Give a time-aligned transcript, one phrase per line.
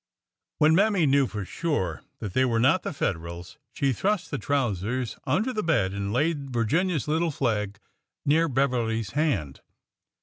[0.57, 5.15] When Mammy knew for sure'' that they were not the Federals, she thrust the trousers
[5.27, 7.77] under the bed and laid Virginia's little flag
[8.25, 9.61] near Beverly's hand.